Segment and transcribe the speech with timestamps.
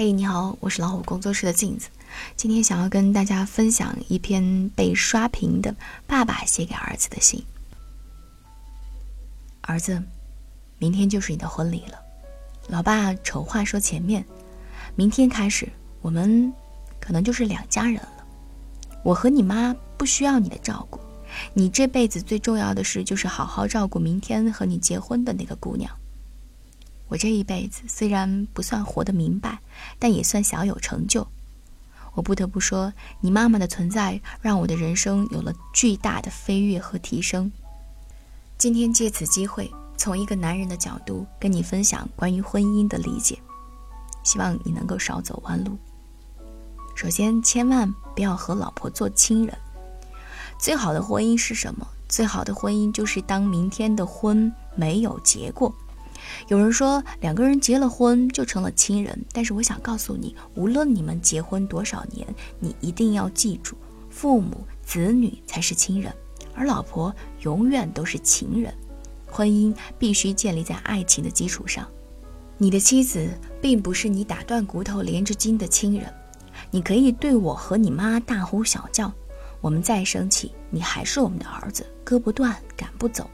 [0.00, 1.88] 嘿，你好，我是老虎工作室的镜子。
[2.36, 5.74] 今天想要跟大家分享一篇被刷屏的
[6.06, 7.42] 爸爸写给儿子的信。
[9.62, 10.00] 儿子，
[10.78, 11.98] 明天就是你的婚礼了，
[12.68, 14.24] 老爸丑话说前面，
[14.94, 15.68] 明天开始
[16.00, 16.52] 我们
[17.00, 18.24] 可能就是两家人了。
[19.02, 21.00] 我和你妈不需要你的照顾，
[21.54, 25.90] 你这辈子最重要的事就是好好照顾明天和你结婚的那个姑娘。
[27.08, 29.60] 我这一辈子虽然不算活得明白，
[29.98, 31.26] 但也算小有成就。
[32.14, 37.50] 我不得不说，你妈妈的存在让我的人生有了巨大的飞跃和提升。
[38.58, 43.38] 今天借此机会，从一个男人的角度跟你分享关于婚姻的理解，
[44.22, 45.78] 希望你能够少走弯路。
[46.94, 49.56] 首先，千万不要和老婆做亲人。
[50.58, 51.86] 最好的婚姻是什么？
[52.08, 55.72] 最好的婚姻就是当明天的婚没有结过。
[56.48, 62.26] 有人说两个人结了婚就成了亲人，但是我想告诉你，无论你们结婚多少年，
[62.58, 63.76] 你一定要记住，
[64.10, 66.12] 父母子女才是亲人，
[66.54, 68.72] 而老婆永远都是情人。
[69.26, 71.86] 婚姻必须建立在爱情的基础上。
[72.56, 73.28] 你的妻子
[73.60, 76.12] 并不是你打断骨头连着筋的亲人，
[76.70, 79.12] 你可以对我和你妈大呼小叫，
[79.60, 83.28] 我们再生气，你还是我们的儿子，割不断，赶不走。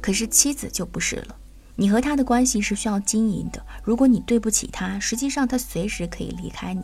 [0.00, 1.36] 可是妻子就不是了。
[1.74, 3.64] 你和他的关系是需要经营的。
[3.82, 6.82] 如果你对不起他，实际上他随时可以离开你。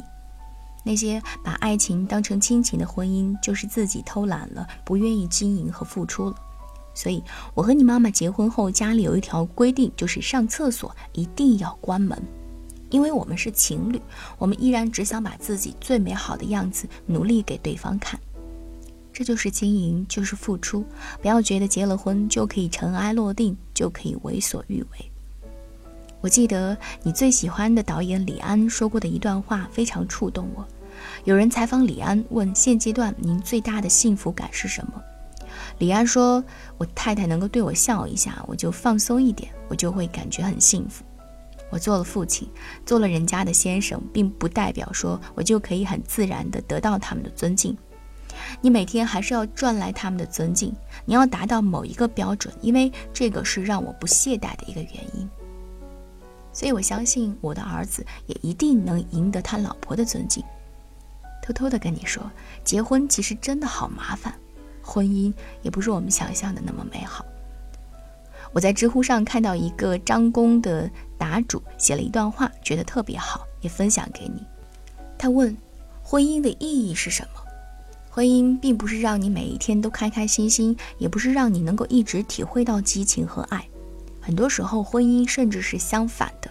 [0.84, 6.34] 那些把爱情当成亲情的婚姻，就是自己偷懒了，不愿意经营和付出了。
[6.94, 7.22] 所以，
[7.55, 12.20] 我和你妈妈结婚后，家里有一条规定，就是上厕所一定要关门，
[12.91, 14.00] 因为我们是情侣，
[14.39, 18.19] 我们依然只想把自己最美好的样子努力给对方看。
[19.19, 20.86] 这就是经营，就是付出。
[21.20, 25.10] 不要觉得结了婚就可以尘埃落定，就可以为所欲为。
[26.20, 30.64] 我记得你最喜欢的导演李安说过的一段话，非常触动我。
[31.25, 35.02] 有人采访李安，问现阶段您最大的幸福感是什么？
[35.80, 36.44] 李安说
[36.78, 41.04] ：“我太太能够对我笑一下，我就放松一点，我就会感觉很幸福。
[41.70, 42.48] 我做了父亲，
[42.87, 47.76] 做了人家的先生，并不代表说我就可以很自然地得到他们的尊敬。”
[48.60, 55.28] 你每天还是要赚来他们的尊敬，你要达到某一个标准，因为这个是让我不懈怠的一个原因。
[56.53, 60.42] 所以我相信我的儿子也一定能赢得他老婆的尊敬。
[61.42, 62.22] 偷偷的跟你说，
[62.64, 64.34] 结婚其实真的好麻烦，
[64.82, 65.32] 婚姻
[65.62, 67.25] 也不是我们想象的那么美好。
[68.53, 74.42] 我在知乎上看到一个张工的答主写了一段话，觉得特别好，也分享给你。
[75.19, 75.54] 他问：
[76.03, 77.47] 婚姻的意义是什么？
[78.10, 83.66] 婚姻并不是让你每一天都开开心心，也不是让你能够一直体会到激情和爱。
[84.20, 86.50] 很多时候，婚姻甚至是相反的。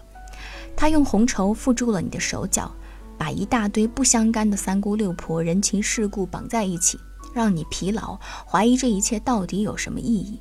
[0.76, 2.72] 他用红绸缚住了你的手脚，
[3.18, 7.00] 把一大堆不相干的三姑六婆、人情世故绑在一起，
[7.34, 10.40] 让你疲劳、怀疑这一切到底有什么意义。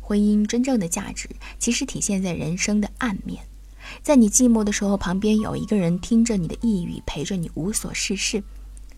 [0.00, 3.42] 婚姻真正的价值，其实体现在人生的暗面，
[4.02, 8.42] 在你寂寞的时候，旁边有一个人听着你的抑郁，陪着你无所事事。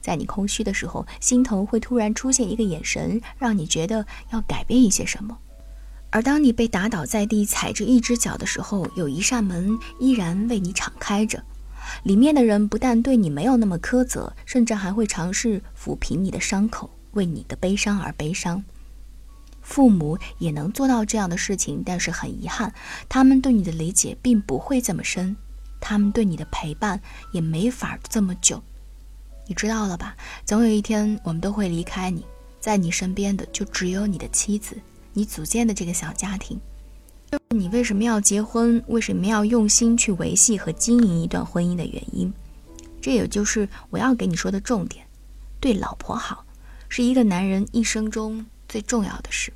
[0.04, 5.34] 在你空虚的时候，心疼会突然出现一个眼神，让你觉得要改变一些什么；
[6.10, 11.42] 而当你被打倒在地，踩着一只脚的时候，有一扇门依然为你敞开着，
[12.02, 18.62] 里面的人不但对你没有那么苛责，甚至还会尝试抚平你的伤口，为你的悲伤而悲伤。
[19.62, 22.74] 父母也能做到这样的事情，但是很遗憾，
[23.08, 25.34] 他们对你的理解并不会这么深，
[25.80, 27.00] 他们对你的陪伴
[27.32, 28.62] 也没法这么久。
[29.46, 30.16] 你知道了吧？
[30.46, 32.24] 总有一天我们都会离开你，
[32.60, 34.74] 在你身边的就只有你的妻子，
[35.12, 36.58] 你组建的这个小家庭。
[37.50, 38.82] 你为什么要结婚？
[38.88, 42.32] 为什么要用心去维系和经营一段婚姻的原因？
[43.00, 45.04] 这也就是我要给你说的重点：
[45.60, 46.44] 对老婆好，
[46.88, 49.52] 是一个男人一生中最重要的事。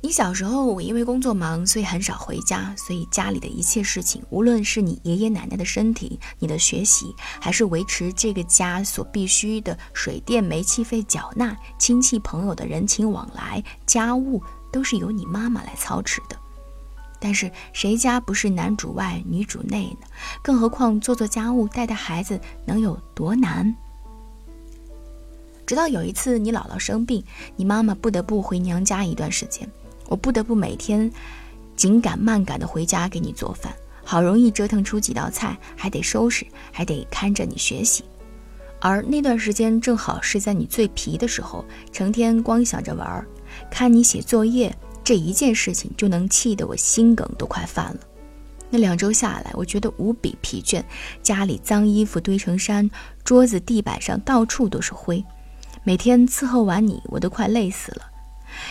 [0.00, 14.40] 你小时候，我因为工作忙，所以很少回家，所以家里的一切事情，无论是你爷爷奶奶的身体、你的学习，还是维持这个家所必须的水电煤气费缴纳、亲戚朋友的人情往来、家务，
[14.70, 16.36] 都是由你妈妈来操持的。
[17.18, 20.06] 但是谁家不是男主外女主内呢？
[20.44, 23.74] 更何况做做家务、带带孩子能有多难？
[25.66, 27.24] 直到有一次你姥姥生病，
[27.56, 29.68] 你妈妈不得不回娘家一段时间。
[30.08, 31.10] 我不得不每天
[31.76, 33.72] 紧赶慢赶的回家给你做饭，
[34.04, 38.02] 好容易折腾出几道菜，还得收拾，还得看着你学习。
[38.80, 43.28] 而那段时间正好是在你最皮的时候，成天光想着玩儿，
[43.70, 44.74] 看你写作业
[45.04, 48.00] 这一件事情就能气得我心梗都快犯了。
[48.70, 50.82] 那两周下来，我觉得无比疲倦，
[51.22, 52.88] 家里脏衣服堆成山，
[53.24, 55.24] 桌子、地板上到处都是灰，
[55.84, 58.17] 每天伺候完你，我都快累死了。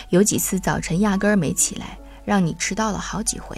[0.09, 3.57] 有几次早晨压根儿没起来，让你迟到了好几回。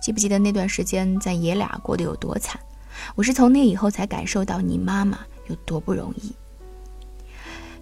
[0.00, 2.58] 记不记得那段时间，咱爷俩过得有多惨？
[3.14, 6.32] 我是从那以后才感受到你妈妈有多不容易。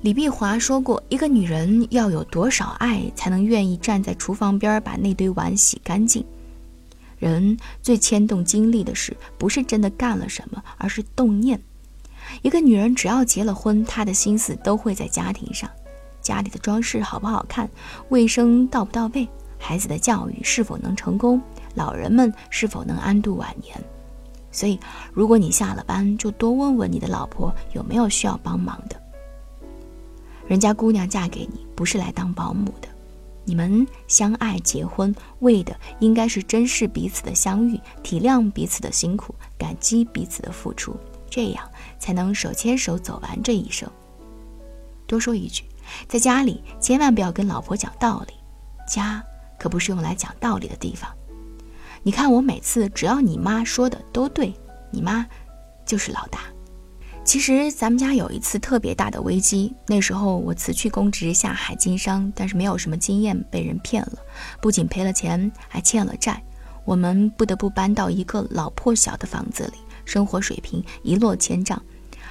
[0.02, 6.25] 李碧华说过：“一个女人要有多少爱，才能愿意站在厨房边把那堆碗洗干净？”
[7.19, 11.61] 人最牵动精力的事，不是真的干了什么，而是动念。
[12.43, 15.69] 一个女人只要结了婚，她的心思都会在家庭上。
[16.22, 17.69] 家里的装饰好不好看，
[18.11, 19.26] 卫生到不到位，
[19.58, 21.40] 孩子的教育是否能成功，
[21.75, 23.76] 老人们是否能安度晚年。
[24.52, 24.78] 所以，
[25.12, 29.00] 如果你下了班，就多问问你的老婆有没有需要帮忙的。
[30.46, 32.88] 人家姑娘嫁给你，不是来当保姆的。
[33.44, 40.94] 你们相爱结婚，为的应该是珍视彼此的相遇，体谅彼此的辛苦，感激彼此的付出，
[41.31, 41.69] 这样
[41.99, 43.88] 才能手牵手走完这一生。
[45.06, 45.64] 多说一句。
[46.09, 48.35] 在家里千万不要跟老婆讲道理，
[48.89, 49.23] 家
[49.59, 51.11] 可不是用来讲道理的地方。
[52.03, 54.53] 你看我每次只要你妈说的都对，
[54.91, 55.27] 你妈
[55.85, 56.41] 就是老大。
[57.23, 64.15] 其实咱们家有一次特别大的危机，那时候我辞去公职下海经商，但是没有什么经验，被人骗了，
[64.61, 66.43] 不仅赔了钱，还欠了债。
[66.87, 69.75] 我们不得不搬到一个老破小的房子里，
[70.07, 71.81] 生活水平一落千丈，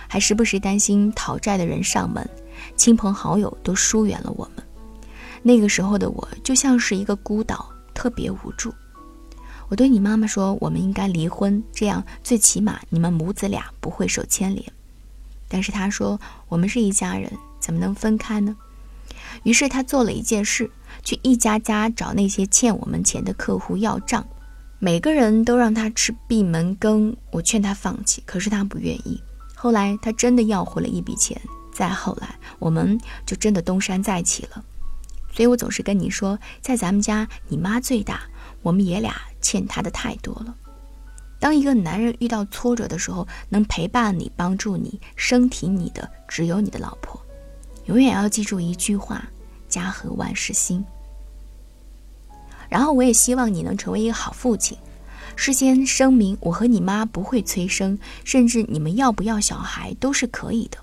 [0.07, 2.27] 还时不时担心讨债的人上门。
[2.75, 4.63] 亲朋好友都疏远了我们，
[5.41, 8.73] 那个时候的我就像是一个孤岛，特别无助。
[9.67, 14.63] 我对你妈妈说，我们应该离婚，这样最起码你们母子俩不会受牵连。
[15.47, 18.55] 但是她说，我们是一家人，怎么能分开呢？
[19.43, 20.69] 于是他做了一件事，
[21.03, 24.25] 去一家家找那些欠我们钱的客户要账，
[24.79, 27.15] 每个人都让他吃闭门羹。
[27.31, 29.21] 我劝他放弃，可是他不愿意。
[29.55, 31.39] 后来他真的要回了一笔钱。
[31.71, 34.63] 再后来，我们就真的东山再起了。
[35.33, 38.21] 所以我总是跟你说，在咱们家，你妈最大，
[38.61, 40.55] 我们爷俩欠她的太多了。
[41.39, 47.19] 当一个男人遇到挫折的时候，能陪伴你、帮助你、升挺你的，只有你的老婆。
[47.85, 49.23] 永远要记住一句话：
[49.69, 50.83] 家和万事兴。
[52.67, 54.77] 然后，我也希望你能成为一个好父亲。
[55.35, 60.77] 事先声明，我和你妈不会催生，甚至你们要不要小孩都是可以的。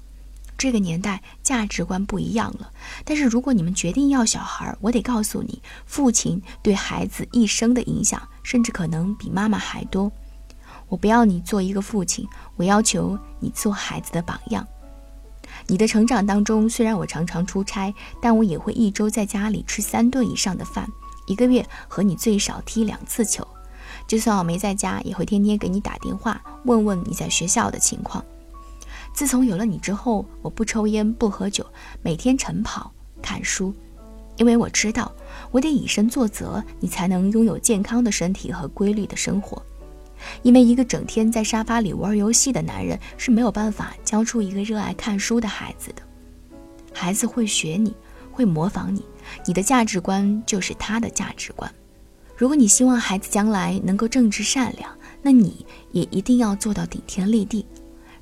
[0.58, 2.70] 这个年代价值观不一样了，
[3.04, 10.10] 但是如果你们决定要小孩，我得告诉你，父亲对孩子一生的影响，甚至可能比妈妈还多。
[10.88, 12.26] 我不要你做一个父亲，
[12.56, 14.66] 我要求你做孩子的榜样。
[15.66, 17.92] 你的成长当中，虽然我常常出差，
[18.22, 20.88] 但我也会一周在家里吃三顿以上的饭，
[21.26, 23.46] 一个月和你最少踢两次球。
[24.06, 28.24] 就算我没在家，也会天天给你打电话，问问你在学校的情况。
[29.16, 31.64] 自从有了你之后，我不抽烟不喝酒，
[32.02, 32.92] 每天晨跑
[33.22, 33.72] 看书，
[34.36, 35.10] 因为我知道
[35.50, 39.60] 我得以身作则，你才能拥有健康的身体和规律的生活。
[40.42, 46.02] 因为一个整天在沙发里玩游戏的男人是没有办法教出一个热爱看书的孩子的。
[46.92, 47.94] 孩子会学你，
[48.30, 49.02] 会模仿你，
[49.46, 51.72] 你的价值观就是他的价值观。
[52.36, 57.64] 如果你希望孩子将来能够正直善良，那你也一定要做到顶天立地。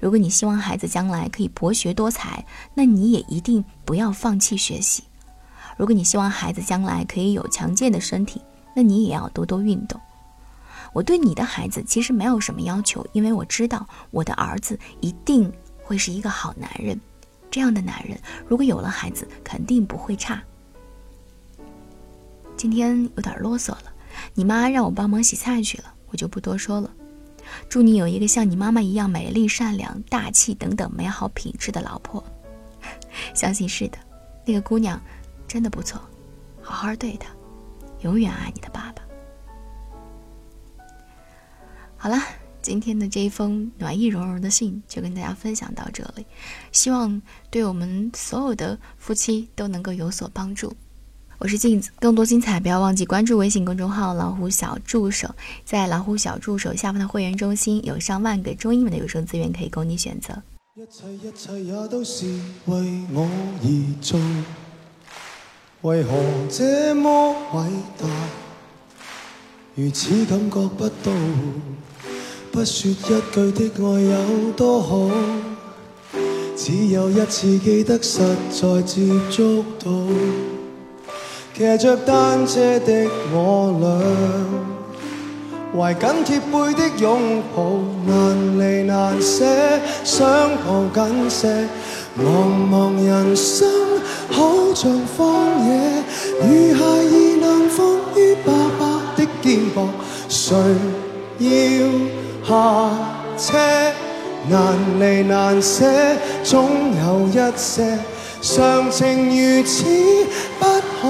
[0.05, 2.45] 如果你希望孩子将来可以博学多才，
[2.75, 5.03] 那你也一定不要放弃学习；
[5.79, 8.43] 如果你希望孩子将来可以有强健的身体，
[8.77, 9.99] 那你也要多多运动。
[10.93, 15.51] 我对你的孩子其实没有什么要求，因为我知道我的儿子一定
[15.83, 17.01] 会是一个好男人。
[17.51, 20.39] 这样的男人，如果有了孩子，肯定不会差。
[22.59, 23.85] 今天有点啰嗦了，
[24.35, 26.91] 你妈让我帮忙洗菜去了，我就不多说了。
[27.69, 32.23] 祝你有一个像你妈妈一样美丽、善良、大气等等美好品质的老婆。
[33.35, 33.99] 相信是的，
[34.45, 35.01] 那个姑娘
[35.47, 36.01] 真的不错，
[36.61, 37.31] 好好对她，
[38.01, 39.03] 永远爱你的爸爸。
[41.97, 42.21] 好了，
[42.61, 46.27] 今天的这一封暖意融融的信就跟大家分享到这里，
[46.73, 47.21] 希望
[47.51, 50.75] 对我们所有的夫妻都能够有所帮助。
[51.45, 55.29] 我是镜子，更多精彩，不要忘记关注微信公众号“老虎小助手”。
[55.63, 60.33] 在“老虎小助手”下方的会员中心，有上万个中英文的有声资源可以供你选择。
[60.75, 62.25] 一切一切也都是
[62.65, 63.29] 为我
[63.63, 63.67] 而
[64.01, 64.19] 做，
[65.83, 66.13] 为何
[66.51, 67.71] 这么伟
[68.01, 68.07] 大？
[69.75, 71.13] 如此感觉不到，
[72.51, 75.11] 不说一句的爱有多好，
[76.57, 78.21] 只有一次记得实
[78.51, 80.54] 在接触到。
[81.57, 83.89] 骑着单车的我俩，
[85.81, 89.45] 怀紧贴背的拥抱，难离难舍，
[90.03, 90.27] 想
[90.67, 91.47] 抱紧些。
[92.19, 92.25] 茫
[92.69, 93.71] 茫人生
[94.31, 96.03] 好像荒野，
[96.41, 99.87] 如孩儿能伏于爸爸的肩膊。
[100.29, 100.57] 谁
[101.39, 101.49] 要
[102.49, 102.91] 下
[103.39, 103.57] 车？
[104.49, 105.85] 难离难舍，
[106.43, 108.01] 总有一些。
[108.45, 109.85] 常情如此，
[110.61, 110.67] 不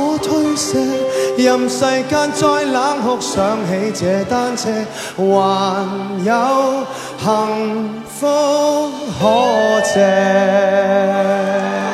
[0.08, 0.78] 可推卸。
[1.36, 4.70] 任世间再冷酷，想起这单车，
[5.16, 5.24] 还
[6.24, 6.86] 有
[7.18, 8.28] 幸福
[9.20, 9.50] 可
[9.92, 11.93] 借。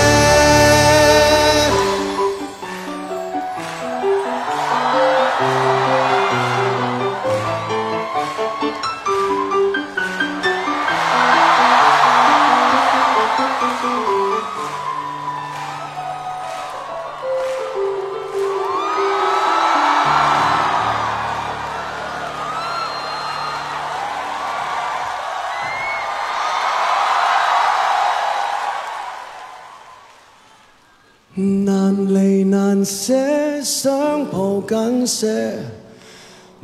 [32.88, 35.58] 些想抱紧些，